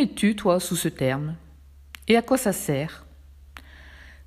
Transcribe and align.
mets-tu, 0.00 0.34
toi, 0.34 0.60
sous 0.60 0.76
ce 0.76 0.88
terme 0.88 1.34
Et 2.08 2.16
à 2.16 2.22
quoi 2.22 2.38
ça 2.38 2.52
sert? 2.52 3.04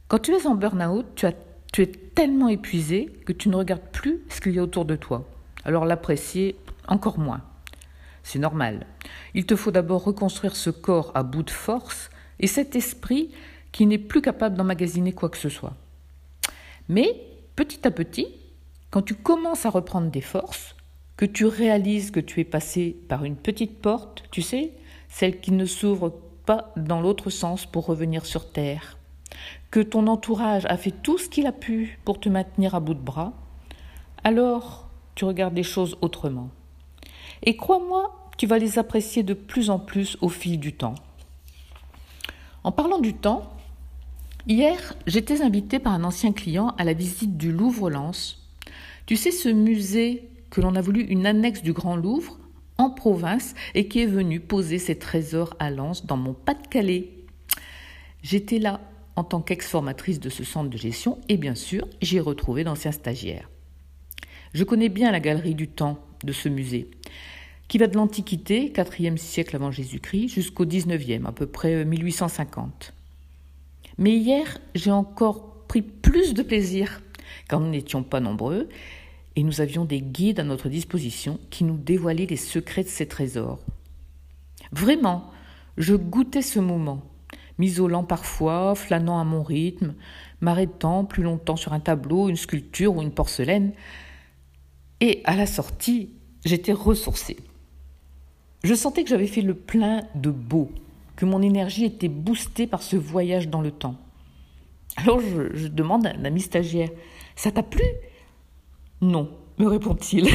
Quand 0.08 0.20
tu 0.20 0.32
es 0.32 0.46
en 0.46 0.54
burn-out, 0.54 1.06
tu, 1.16 1.26
tu 1.72 1.82
es 1.82 1.88
tellement 1.88 2.50
épuisé 2.50 3.08
que 3.26 3.34
tu 3.34 3.50
ne 3.50 3.56
regardes 3.56 3.90
plus 3.92 4.22
ce 4.30 4.40
qu'il 4.40 4.54
y 4.54 4.60
a 4.60 4.64
autour 4.64 4.86
de 4.86 4.96
toi. 4.96 5.28
Alors 5.66 5.86
l'apprécier, 5.86 6.56
encore 6.88 7.18
moins. 7.18 7.42
C'est 8.22 8.38
normal. 8.38 8.86
Il 9.34 9.48
te 9.48 9.56
faut 9.56 9.72
d'abord 9.72 10.04
reconstruire 10.04 10.56
ce 10.56 10.70
corps 10.70 11.12
à 11.16 11.24
bout 11.24 11.42
de 11.42 11.50
force 11.50 12.12
et 12.40 12.48
cet 12.48 12.76
esprit 12.76 13.32
qui 13.72 13.88
n'est 13.88 13.98
plus 13.98 14.22
capable 14.22 14.56
d'emmagasiner 14.56 15.12
quoi 15.12 15.30
que 15.30 15.38
ce 15.38 15.50
soit. 15.50 15.74
Mais 16.88 17.20
petit 17.56 17.88
à 17.88 17.92
petit, 17.92 18.28
quand 18.92 19.02
tu 19.02 19.16
commences 19.16 19.66
à 19.66 19.72
reprendre 19.72 20.12
des 20.12 20.22
forces, 20.22 20.76
que 21.18 21.26
tu 21.26 21.46
réalises 21.46 22.12
que 22.12 22.20
tu 22.20 22.42
es 22.42 22.46
passé 22.46 22.96
par 23.08 23.24
une 23.26 23.36
petite 23.36 23.82
porte, 23.82 24.24
tu 24.30 24.44
sais, 24.44 24.74
celle 25.14 25.40
qui 25.40 25.52
ne 25.52 25.66
s'ouvre 25.66 26.12
pas 26.44 26.74
dans 26.76 27.00
l'autre 27.00 27.30
sens 27.30 27.68
pour 27.68 27.86
revenir 27.86 28.26
sur 28.26 28.52
Terre, 28.52 28.98
que 29.70 29.80
ton 29.80 30.08
entourage 30.08 30.66
a 30.66 30.76
fait 30.76 30.90
tout 31.04 31.20
ce 31.20 31.30
qu'il 31.30 31.46
a 31.46 31.52
pu 31.52 32.00
pour 32.04 32.20
te 32.20 32.30
maintenir 32.30 32.74
à 32.74 32.80
bout 32.80 32.96
de 32.96 33.00
bras, 33.00 33.32
alors 34.24 34.90
tu 35.14 35.26
regardes 35.26 35.56
les 35.56 35.62
choses 35.62 35.98
autrement. 36.02 36.50
Et 37.44 37.56
crois-moi, 37.56 38.32
tu 38.38 38.48
vas 38.48 38.58
les 38.58 38.80
apprécier 38.80 39.22
de 39.22 39.36
plus 39.36 39.70
en 39.70 39.78
plus 39.78 40.18
au 40.22 40.30
fil 40.30 40.60
du 40.60 40.74
temps. 40.74 40.96
En 42.64 42.72
parlant 42.72 43.00
du 43.00 43.14
temps, 43.14 43.54
hier, 44.48 44.96
j'étais 45.06 45.44
invitée 45.44 45.78
par 45.78 45.94
un 45.94 46.04
ancien 46.06 46.34
client 46.34 46.74
à 46.80 46.84
la 46.84 46.94
visite 46.94 47.38
du 47.38 47.52
Louvre-Lens. 47.52 48.50
Tu 49.06 49.16
sais, 49.16 49.32
ce 49.32 49.50
musée 49.50 50.28
que 50.50 50.60
l'on 50.60 50.76
a 50.76 50.82
voulu 50.82 51.02
une 51.04 51.28
annexe 51.28 51.62
du 51.62 51.72
Grand 51.72 51.96
Louvre 51.96 52.40
en 52.78 52.90
province 52.90 53.54
et 53.76 53.88
qui 53.88 54.02
est 54.02 54.08
venu 54.08 54.40
poser 54.40 54.80
ses 54.80 54.98
trésors 54.98 55.56
à 55.60 55.70
Lens 55.70 56.06
dans 56.06 56.18
mon 56.18 56.34
Pas-de-Calais. 56.34 57.12
J'étais 58.22 58.60
là 58.60 58.82
en 59.16 59.24
tant 59.24 59.42
qu'ex-formatrice 59.42 60.20
de 60.20 60.30
ce 60.30 60.44
centre 60.44 60.70
de 60.70 60.78
gestion 60.78 61.20
et 61.30 61.38
bien 61.38 61.56
sûr, 61.56 61.88
j'y 62.02 62.20
retrouvé 62.20 62.64
d'anciens 62.64 62.92
stagiaires. 62.92 63.50
Je 64.54 64.64
connais 64.64 64.90
bien 64.90 65.12
la 65.12 65.20
galerie 65.20 65.56
du 65.56 65.68
temps 65.68 66.00
de 66.24 66.32
ce 66.32 66.48
musée, 66.48 66.90
qui 67.68 67.78
va 67.78 67.88
de 67.88 67.96
l'Antiquité, 67.96 68.72
4e 68.74 69.18
siècle 69.18 69.56
avant 69.56 69.72
Jésus-Christ, 69.72 70.30
jusqu'au 70.30 70.66
19e, 70.66 71.26
à 71.26 71.32
peu 71.32 71.48
près 71.48 71.84
1850. 71.86 72.94
Mais 73.98 74.16
hier, 74.16 74.60
j'ai 74.76 74.92
encore 74.92 75.66
pris 75.68 75.82
plus 75.82 76.34
de 76.34 76.44
plaisir, 76.44 77.02
car 77.50 77.60
nous 77.60 77.70
n'étions 77.70 78.04
pas 78.04 78.20
nombreux, 78.20 78.70
et 79.36 79.44
nous 79.44 79.62
avions 79.62 79.86
des 79.86 80.02
guides 80.02 80.40
à 80.40 80.44
notre 80.44 80.70
disposition 80.70 81.40
qui 81.50 81.64
nous 81.64 81.78
dévoilaient 81.78 82.26
les 82.26 82.38
secrets 82.38 82.84
de 82.84 82.90
ces 82.90 83.08
trésors. 83.08 83.60
Vraiment, 84.72 85.32
je 85.78 85.96
goûtais 85.96 86.42
ce 86.42 86.60
moment, 86.60 87.04
m'isolant 87.58 88.04
parfois, 88.04 88.76
flânant 88.76 89.20
à 89.20 89.24
mon 89.24 89.44
rythme, 89.44 89.94
m'arrêtant 90.42 91.06
plus 91.06 91.24
longtemps 91.24 91.56
sur 91.56 91.74
un 91.74 91.80
tableau, 91.80 92.30
une 92.30 92.36
sculpture 92.36 92.96
ou 92.96 93.02
une 93.02 93.12
porcelaine, 93.12 93.74
et 95.00 95.22
à 95.26 95.36
la 95.36 95.46
sortie, 95.46 96.12
j'étais 96.46 96.74
ressourcée. 96.74 97.38
Je 98.64 98.74
sentais 98.74 99.04
que 99.04 99.10
j'avais 99.10 99.28
fait 99.28 99.42
le 99.42 99.54
plein 99.54 100.02
de 100.16 100.30
beau, 100.30 100.72
que 101.16 101.26
mon 101.26 101.42
énergie 101.42 101.86
était 101.86 102.08
boostée 102.08 102.68
par 102.68 102.82
ce 102.82 102.96
voyage 102.96 103.50
dans 103.50 103.62
le 103.62 103.72
temps. 103.72 103.98
Alors 104.96 105.20
je, 105.20 105.68
demande 105.68 106.06
à 106.06 106.12
un 106.12 106.24
ami 106.24 106.42
stagiaire 106.42 106.90
Ça 107.36 107.52
t'a 107.52 107.64
plu? 107.64 107.84
Non, 109.04 109.28
me 109.60 109.68
répond-il. 109.68 110.30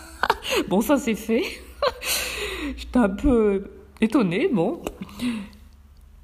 bon, 0.68 0.80
ça 0.80 0.98
c'est 0.98 1.14
fait. 1.14 1.44
J'étais 2.76 2.98
un 2.98 3.08
peu 3.08 3.70
étonnée, 4.00 4.48
bon. 4.52 4.82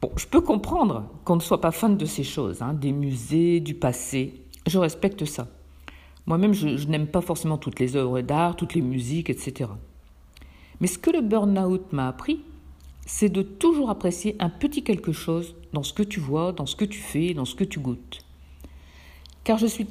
Bon, 0.02 0.10
je 0.16 0.26
peux 0.26 0.40
comprendre 0.40 1.08
qu'on 1.24 1.36
ne 1.36 1.40
soit 1.40 1.60
pas 1.60 1.70
fan 1.70 1.96
de 1.96 2.04
ces 2.04 2.24
choses, 2.24 2.60
hein, 2.60 2.74
des 2.74 2.90
musées, 2.90 3.60
du 3.60 3.74
passé. 3.74 4.34
Je 4.66 4.78
respecte 4.78 5.24
ça. 5.26 5.46
Moi-même, 6.26 6.54
je, 6.54 6.88
n'aime 6.88 7.06
pas 7.06 7.20
forcément 7.20 7.56
toutes 7.56 7.78
les 7.78 7.94
œuvres 7.94 8.20
d'art, 8.20 8.56
toutes 8.56 8.74
les 8.74 8.82
musiques, 8.82 9.30
etc. 9.30 9.70
Mais 10.80 10.88
ce 10.88 10.98
que 10.98 11.10
le 11.10 11.20
burn-out 11.20 11.92
m'a 11.92 12.08
appris, 12.08 12.40
c'est 13.06 13.28
de 13.28 13.42
toujours 13.42 13.90
apprécier 13.90 14.34
un 14.40 14.50
petit 14.50 14.82
quelque 14.82 15.12
chose 15.12 15.54
dans 15.72 15.84
ce 15.84 15.92
que 15.92 16.02
tu 16.02 16.18
vois, 16.18 16.50
dans 16.50 16.66
ce 16.66 16.74
que 16.74 16.84
tu 16.84 16.98
fais, 16.98 17.32
dans 17.32 17.44
ce 17.44 17.54
que 17.54 17.62
tu 17.62 17.78
goûtes. 17.78 18.24
Car 19.44 19.58
je 19.58 19.68
suis 19.68 19.86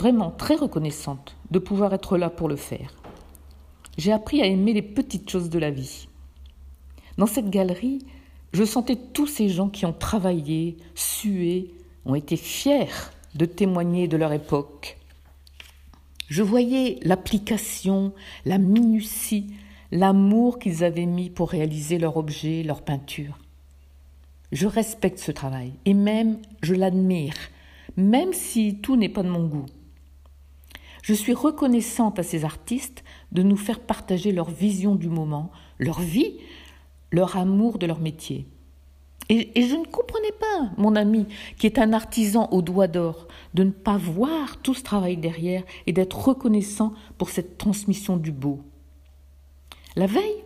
vraiment 0.00 0.30
très 0.30 0.54
reconnaissante 0.54 1.36
de 1.50 1.58
pouvoir 1.58 1.92
être 1.92 2.16
là 2.16 2.30
pour 2.30 2.48
le 2.48 2.56
faire. 2.56 2.94
J'ai 3.98 4.12
appris 4.12 4.40
à 4.40 4.46
aimer 4.46 4.72
les 4.72 4.82
petites 4.82 5.28
choses 5.28 5.50
de 5.50 5.58
la 5.58 5.70
vie. 5.70 6.08
Dans 7.18 7.26
cette 7.26 7.50
galerie, 7.50 7.98
je 8.52 8.64
sentais 8.64 8.96
tous 8.96 9.26
ces 9.26 9.48
gens 9.48 9.68
qui 9.68 9.84
ont 9.84 9.92
travaillé, 9.92 10.78
sué, 10.94 11.74
ont 12.06 12.14
été 12.14 12.36
fiers 12.36 12.88
de 13.34 13.44
témoigner 13.44 14.08
de 14.08 14.16
leur 14.16 14.32
époque, 14.32 14.96
je 16.30 16.44
voyais 16.44 17.00
l'application, 17.02 18.12
la 18.44 18.58
minutie, 18.58 19.48
l'amour 19.90 20.60
qu'ils 20.60 20.84
avaient 20.84 21.06
mis 21.06 21.28
pour 21.28 21.50
réaliser 21.50 21.98
leur 21.98 22.16
objet, 22.16 22.62
leur 22.62 22.82
peinture. 22.82 23.36
Je 24.52 24.68
respecte 24.68 25.18
ce 25.18 25.32
travail 25.32 25.72
et 25.84 25.94
même 25.94 26.38
je 26.62 26.74
l'admire, 26.74 27.34
même 27.96 28.32
si 28.32 28.76
tout 28.76 28.94
n'est 28.94 29.08
pas 29.08 29.24
de 29.24 29.28
mon 29.28 29.44
goût. 29.44 29.66
Je 31.02 31.14
suis 31.14 31.34
reconnaissante 31.34 32.18
à 32.18 32.22
ces 32.22 32.44
artistes 32.44 33.04
de 33.32 33.42
nous 33.42 33.56
faire 33.56 33.80
partager 33.80 34.32
leur 34.32 34.50
vision 34.50 34.94
du 34.94 35.08
moment, 35.08 35.50
leur 35.78 36.00
vie, 36.00 36.38
leur 37.10 37.36
amour 37.36 37.78
de 37.78 37.86
leur 37.86 38.00
métier. 38.00 38.46
Et, 39.28 39.62
je 39.62 39.76
ne 39.76 39.84
comprenais 39.84 40.32
pas, 40.40 40.70
mon 40.76 40.96
ami, 40.96 41.26
qui 41.56 41.66
est 41.66 41.78
un 41.78 41.92
artisan 41.92 42.48
au 42.50 42.62
doigt 42.62 42.88
d'or, 42.88 43.28
de 43.54 43.62
ne 43.62 43.70
pas 43.70 43.96
voir 43.96 44.56
tout 44.60 44.74
ce 44.74 44.82
travail 44.82 45.16
derrière 45.16 45.62
et 45.86 45.92
d'être 45.92 46.18
reconnaissant 46.18 46.92
pour 47.16 47.30
cette 47.30 47.56
transmission 47.56 48.16
du 48.16 48.32
beau. 48.32 48.58
La 49.94 50.06
veille, 50.06 50.42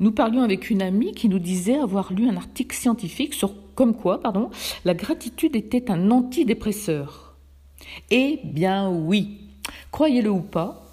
nous 0.00 0.10
parlions 0.10 0.42
avec 0.42 0.70
une 0.70 0.82
amie 0.82 1.12
qui 1.12 1.28
nous 1.28 1.38
disait 1.38 1.78
avoir 1.78 2.12
lu 2.12 2.28
un 2.28 2.36
article 2.36 2.74
scientifique 2.74 3.32
sur 3.32 3.54
comme 3.76 3.94
quoi, 3.94 4.20
pardon, 4.20 4.50
la 4.84 4.94
gratitude 4.94 5.54
était 5.54 5.90
un 5.90 6.10
antidépresseur. 6.10 7.36
Eh 8.10 8.40
bien 8.42 8.90
oui, 8.90 9.49
croyez-le 9.90 10.30
ou 10.30 10.40
pas, 10.40 10.86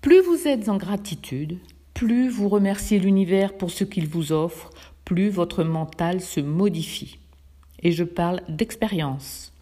plus 0.00 0.20
vous 0.20 0.46
êtes 0.46 0.68
en 0.68 0.76
gratitude, 0.76 1.58
plus 1.94 2.28
vous 2.28 2.48
remerciez 2.48 2.98
l'univers 2.98 3.56
pour 3.56 3.70
ce 3.70 3.84
qu'il 3.84 4.06
vous 4.06 4.32
offre, 4.32 4.70
plus 5.04 5.30
votre 5.30 5.64
mental 5.64 6.20
se 6.20 6.40
modifie. 6.40 7.18
Et 7.82 7.92
je 7.92 8.04
parle 8.04 8.42
d'expérience. 8.48 9.52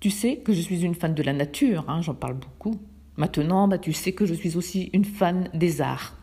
Tu 0.00 0.10
sais 0.10 0.36
que 0.36 0.52
je 0.52 0.60
suis 0.60 0.82
une 0.82 0.94
fan 0.94 1.14
de 1.14 1.22
la 1.22 1.32
nature, 1.32 1.84
hein, 1.88 2.02
j'en 2.02 2.14
parle 2.14 2.34
beaucoup. 2.34 2.78
Maintenant, 3.16 3.68
bah, 3.68 3.78
tu 3.78 3.92
sais 3.92 4.12
que 4.12 4.26
je 4.26 4.34
suis 4.34 4.56
aussi 4.56 4.90
une 4.92 5.04
fan 5.04 5.48
des 5.54 5.80
arts. 5.80 6.16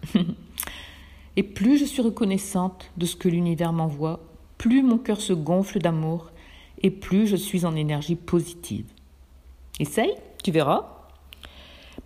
et 1.36 1.44
plus 1.44 1.78
je 1.78 1.86
suis 1.86 2.02
reconnaissante 2.02 2.92
de 2.98 3.06
ce 3.06 3.16
que 3.16 3.30
l'univers 3.30 3.74
m'envoie, 3.74 4.20
plus 4.58 4.84
mon 4.84 4.98
cœur 4.98 5.20
se 5.20 5.34
gonfle 5.34 5.80
d'amour 5.80 6.32
et 6.82 6.92
plus 6.92 7.28
je 7.28 7.36
suis 7.36 7.66
en 7.66 7.76
énergie 7.76 8.16
positive. 8.16 8.86
Essaye, 9.80 10.14
tu 10.44 10.52
verras. 10.52 11.01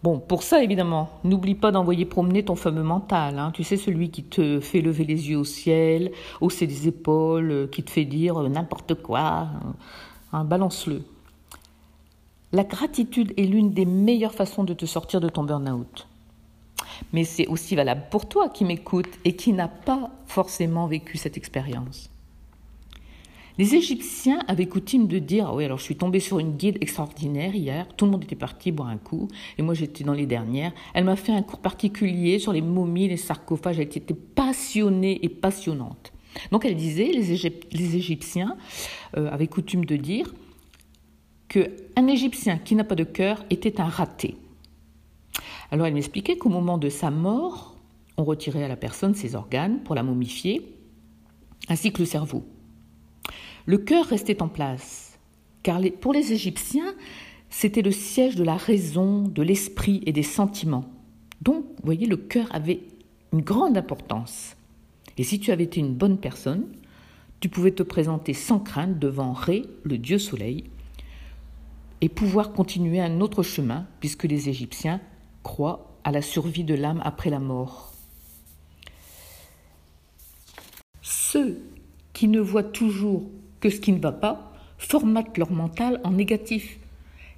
Bon, 0.04 0.20
pour 0.20 0.44
ça, 0.44 0.62
évidemment, 0.62 1.10
n'oublie 1.24 1.56
pas 1.56 1.72
d'envoyer 1.72 2.06
promener 2.06 2.46
ton 2.46 2.56
fameux 2.56 2.84
mental. 2.84 3.40
Hein. 3.40 3.52
Tu 3.54 3.64
sais, 3.64 3.78
celui 3.78 4.12
qui 4.12 4.24
te 4.24 4.60
fait 4.60 4.82
lever 4.82 5.04
les 5.04 5.30
yeux 5.30 5.38
au 5.38 5.44
ciel, 5.44 6.12
hausser 6.42 6.68
les 6.68 6.88
épaules, 6.88 7.52
euh, 7.52 7.68
qui 7.68 7.82
te 7.82 7.90
fait 7.90 8.06
dire 8.06 8.38
euh, 8.38 8.50
n'importe 8.50 8.94
quoi. 8.96 9.20
Hein. 9.20 9.74
Hein, 10.32 10.44
balance-le. 10.44 11.02
La 12.52 12.64
gratitude 12.64 13.34
est 13.38 13.46
l'une 13.46 13.72
des 13.72 13.86
meilleures 13.86 14.34
façons 14.34 14.64
de 14.64 14.74
te 14.74 14.86
sortir 14.86 15.22
de 15.22 15.30
ton 15.30 15.44
burn-out. 15.44 16.08
Mais 17.12 17.24
c'est 17.24 17.48
aussi 17.48 17.76
valable 17.76 18.04
pour 18.12 18.28
toi 18.28 18.50
qui 18.50 18.64
m'écoutes 18.64 19.20
et 19.26 19.36
qui 19.36 19.54
n'a 19.54 19.68
pas 19.68 20.12
forcément 20.28 20.88
vécu 20.88 21.18
cette 21.18 21.38
expérience. 21.38 22.10
Les 23.58 23.76
Égyptiens 23.76 24.40
avaient 24.48 24.66
coutume 24.66 25.08
de 25.08 25.18
dire, 25.18 25.48
ah 25.48 25.56
oui, 25.56 25.64
alors 25.64 25.78
je 25.78 25.84
suis 25.84 25.96
tombée 25.96 26.20
sur 26.20 26.40
une 26.40 26.58
guide 26.58 26.78
extraordinaire 26.82 27.56
hier, 27.56 27.88
tout 27.96 28.06
le 28.06 28.12
monde 28.12 28.24
était 28.24 28.36
parti 28.36 28.72
boire 28.72 28.90
un 28.90 28.98
coup, 28.98 29.30
et 29.58 29.62
moi 29.62 29.74
j'étais 29.74 30.04
dans 30.04 30.14
les 30.14 30.26
dernières. 30.26 30.74
Elle 30.94 31.06
m'a 31.06 31.16
fait 31.16 31.32
un 31.32 31.42
cours 31.42 31.60
particulier 31.60 32.38
sur 32.38 32.52
les 32.52 32.62
momies, 32.62 33.08
les 33.08 33.18
sarcophages, 33.18 33.80
elle 33.80 33.86
était 33.86 34.14
passionnée 34.14 35.24
et 35.24 35.30
passionnante. 35.30 36.12
Donc 36.52 36.66
elle 36.66 36.76
disait, 36.76 37.12
les, 37.14 37.96
Égyptiens 37.96 38.58
euh, 39.16 39.32
avaient 39.32 39.48
coutume 39.48 39.86
de 39.86 39.96
dire 39.96 40.34
qu'un 41.48 42.08
Égyptien 42.08 42.58
qui 42.58 42.76
n'a 42.76 42.84
pas 42.84 42.96
de 42.96 43.06
cœur 43.06 43.46
était 43.50 43.80
un 43.80 43.88
raté. 43.88 44.36
Alors 45.72 45.88
elle 45.88 45.94
m'expliquait 45.94 46.38
qu'au 46.38 46.50
moment 46.50 46.78
de 46.78 46.90
sa 46.90 47.10
mort, 47.10 47.78
on 48.18 48.26
retirait 48.26 48.64
à 48.64 48.68
la 48.68 48.76
personne 48.76 49.16
ses 49.16 49.34
organes 49.34 49.80
pour 49.80 49.96
la 49.96 50.04
momifier, 50.04 50.76
ainsi 51.70 51.94
que 51.94 52.00
le 52.00 52.06
cerveau. 52.06 52.44
Le 53.66 53.80
cœur 53.80 54.06
restait 54.06 54.44
en 54.44 54.48
place, 54.48 55.18
car 55.64 55.82
pour 56.00 56.14
les 56.14 56.34
Égyptiens, 56.34 56.94
c'était 57.50 57.82
le 57.82 57.92
siège 57.92 58.36
de 58.36 58.44
la 58.44 58.58
raison, 58.58 59.24
de 59.24 59.42
l'esprit 59.42 60.04
et 60.06 60.12
des 60.12 60.24
sentiments. 60.24 60.86
Donc, 61.42 61.64
vous 61.64 61.86
voyez, 61.86 62.06
le 62.06 62.18
cœur 62.18 62.48
avait 62.52 62.82
une 63.34 63.42
grande 63.42 63.78
importance. 63.78 64.56
Et 65.18 65.24
si 65.24 65.40
tu 65.40 65.52
avais 65.52 65.64
été 65.64 65.80
une 65.80 65.96
bonne 65.96 66.20
personne, 66.20 66.68
tu 67.40 67.50
pouvais 67.50 67.72
te 67.72 67.84
présenter 67.84 68.34
sans 68.34 68.60
crainte 68.60 69.00
devant 69.00 69.34
Ré, 69.34 69.64
le 69.84 69.98
dieu 69.98 70.20
soleil, 70.20 70.66
et 72.02 72.10
pouvoir 72.10 72.54
continuer 72.54 73.00
un 73.00 73.20
autre 73.20 73.42
chemin, 73.42 73.88
puisque 74.00 74.26
les 74.26 74.50
Égyptiens 74.50 75.02
croient 75.42 75.98
à 76.04 76.12
la 76.12 76.22
survie 76.22 76.64
de 76.64 76.76
l'âme 76.76 77.02
après 77.04 77.32
la 77.32 77.40
mort. 77.40 77.94
Ceux 81.02 81.62
qui 82.14 82.28
ne 82.28 82.40
voient 82.40 82.64
toujours 82.64 83.30
que 83.66 83.72
ce 83.72 83.80
qui 83.80 83.94
ne 83.94 84.00
va 84.00 84.12
pas 84.12 84.54
formatent 84.78 85.40
leur 85.40 85.52
mental 85.52 86.00
en 86.04 86.12
négatif 86.12 86.78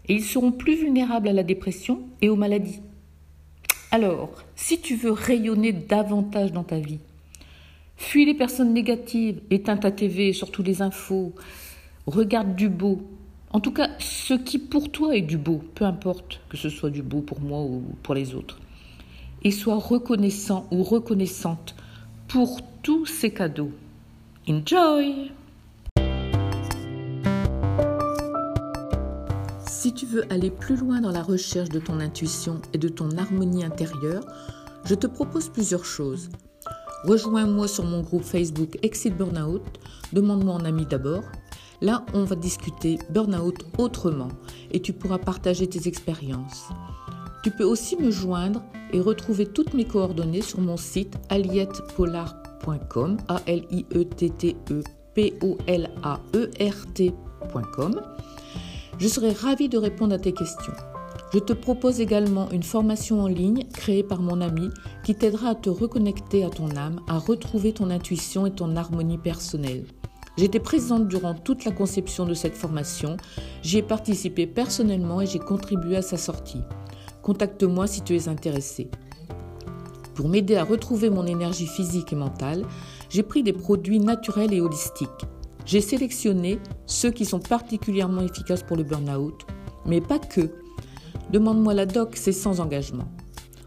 et 0.10 0.16
ils 0.16 0.26
seront 0.26 0.52
plus 0.52 0.76
vulnérables 0.76 1.30
à 1.30 1.32
la 1.32 1.42
dépression 1.42 2.02
et 2.22 2.28
aux 2.28 2.36
maladies. 2.36 2.82
Alors, 3.92 4.44
si 4.54 4.82
tu 4.82 4.98
veux 4.98 5.14
rayonner 5.14 5.72
davantage 5.72 6.52
dans 6.52 6.66
ta 6.66 6.80
vie, 6.80 7.00
fuis 7.96 8.26
les 8.26 8.34
personnes 8.34 8.74
négatives, 8.74 9.40
éteins 9.52 9.78
ta 9.78 9.90
TV, 9.90 10.34
surtout 10.34 10.64
les 10.64 10.82
infos, 10.82 11.32
regarde 12.08 12.58
du 12.58 12.68
beau, 12.68 13.08
en 13.52 13.62
tout 13.62 13.72
cas, 13.72 13.92
ce 14.00 14.34
qui 14.34 14.60
pour 14.60 14.92
toi 14.92 15.16
est 15.16 15.22
du 15.22 15.38
beau, 15.38 15.62
peu 15.76 15.86
importe 15.86 16.42
que 16.50 16.58
ce 16.58 16.68
soit 16.68 16.90
du 16.90 17.04
beau 17.04 17.22
pour 17.22 17.40
moi 17.40 17.62
ou 17.62 17.84
pour 18.04 18.16
les 18.16 18.36
autres. 18.36 18.60
Et 19.44 19.52
sois 19.52 19.78
reconnaissant 19.78 20.68
ou 20.72 20.84
reconnaissante 20.84 21.74
pour 22.28 22.60
tous 22.84 23.06
ces 23.06 23.32
cadeaux. 23.32 23.72
Enjoy 24.50 25.32
Si 29.88 29.94
tu 29.94 30.06
veux 30.06 30.26
aller 30.30 30.52
plus 30.52 30.76
loin 30.76 31.00
dans 31.00 31.14
la 31.14 31.24
recherche 31.24 31.70
de 31.70 31.80
ton 31.80 32.02
intuition 32.02 32.60
et 32.74 32.78
de 32.78 32.90
ton 32.90 33.10
harmonie 33.18 33.64
intérieure, 33.64 34.26
je 34.84 34.94
te 34.96 35.08
propose 35.08 35.48
plusieurs 35.48 35.86
choses. 35.86 36.28
Rejoins-moi 37.06 37.70
sur 37.70 37.86
mon 37.86 38.02
groupe 38.02 38.26
Facebook 38.26 38.78
Exit 38.82 39.16
Burnout, 39.16 39.62
demande-moi 40.12 40.56
en 40.56 40.66
ami 40.66 40.86
d'abord, 40.86 41.24
Là, 41.80 42.06
on 42.14 42.26
va 42.26 42.36
discuter 42.36 43.00
burn-out 43.12 43.64
autrement 43.78 44.28
et 44.72 44.82
tu 44.82 44.92
pourras 44.92 45.20
partager 45.20 45.68
tes 45.68 45.88
expériences. 45.88 46.68
Tu 47.46 47.52
peux 47.52 47.64
aussi 47.64 47.96
me 47.96 48.12
joindre 48.12 48.62
et 48.92 49.00
retrouver 49.00 49.46
toutes 49.46 49.74
mes 49.74 49.86
coordonnées 49.86 50.42
sur 50.42 50.60
mon 50.60 50.76
site 50.76 51.16
aliettepolar.com, 51.30 53.18
a 53.30 53.42
l 53.48 53.64
i 53.72 53.86
e 53.96 54.04
t 54.04 54.32
t 54.32 54.58
e 54.70 54.84
p 55.14 55.34
o 55.42 55.58
l 55.66 55.90
a 56.04 56.20
e 56.34 56.50
r 56.60 56.94
t.com. 56.94 58.02
Je 59.00 59.08
serai 59.08 59.32
ravie 59.32 59.70
de 59.70 59.78
répondre 59.78 60.16
à 60.16 60.18
tes 60.18 60.34
questions. 60.34 60.74
Je 61.32 61.38
te 61.38 61.54
propose 61.54 62.00
également 62.00 62.50
une 62.50 62.64
formation 62.64 63.22
en 63.22 63.28
ligne 63.28 63.66
créée 63.72 64.02
par 64.02 64.22
mon 64.22 64.42
ami 64.42 64.70
qui 65.04 65.14
t'aidera 65.14 65.50
à 65.50 65.56
te 65.56 65.70
reconnecter 65.70 66.44
à 66.44 66.50
ton 66.50 66.76
âme, 66.76 67.02
à 67.08 67.20
retrouver 67.20 67.74
ton 67.74 67.92
intuition 67.92 68.48
et 68.48 68.52
ton 68.52 68.76
harmonie 68.76 69.20
personnelle. 69.20 69.86
J'étais 70.38 70.60
présente 70.60 71.08
durant 71.08 71.36
toute 71.36 71.66
la 71.66 71.72
conception 71.72 72.26
de 72.26 72.34
cette 72.34 72.56
formation. 72.56 73.18
J'y 73.62 73.80
ai 73.80 73.82
participé 73.84 74.48
personnellement 74.48 75.22
et 75.22 75.28
j'ai 75.28 75.40
contribué 75.40 75.98
à 75.98 76.02
sa 76.02 76.18
sortie. 76.18 76.62
Contacte-moi 77.22 77.86
si 77.86 78.02
tu 78.02 78.16
es 78.16 78.28
intéressé. 78.28 78.90
Pour 80.16 80.28
m'aider 80.28 80.56
à 80.56 80.64
retrouver 80.64 81.12
mon 81.12 81.28
énergie 81.28 81.68
physique 81.68 82.14
et 82.14 82.16
mentale, 82.16 82.66
j'ai 83.10 83.24
pris 83.24 83.44
des 83.44 83.54
produits 83.54 84.00
naturels 84.00 84.54
et 84.54 84.62
holistiques. 84.62 85.28
J'ai 85.68 85.82
sélectionné 85.82 86.60
ceux 86.86 87.12
qui 87.12 87.26
sont 87.26 87.40
particulièrement 87.40 88.22
efficaces 88.22 88.64
pour 88.64 88.78
le 88.78 88.84
burn-out, 88.84 89.46
mais 89.86 90.00
pas 90.00 90.18
que. 90.18 90.50
Demande-moi 91.32 91.74
la 91.74 91.86
doc, 91.86 92.16
c'est 92.16 92.32
sans 92.32 92.62
engagement. 92.62 93.10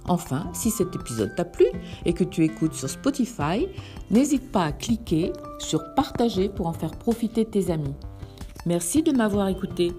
Enfin, 0.06 0.50
si 0.54 0.70
cet 0.70 0.94
épisode 0.96 1.34
t'a 1.36 1.44
plu 1.44 1.66
et 2.06 2.14
que 2.14 2.24
tu 2.24 2.42
écoutes 2.42 2.72
sur 2.72 2.88
Spotify, 2.88 3.68
n'hésite 4.10 4.50
pas 4.50 4.64
à 4.64 4.72
cliquer 4.72 5.32
sur 5.58 5.94
partager 5.94 6.48
pour 6.48 6.66
en 6.66 6.72
faire 6.72 6.92
profiter 6.92 7.44
tes 7.44 7.70
amis. 7.70 7.94
Merci 8.64 9.02
de 9.02 9.12
m'avoir 9.12 9.48
écouté 9.48 9.92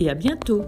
et 0.00 0.08
à 0.08 0.14
bientôt 0.14 0.62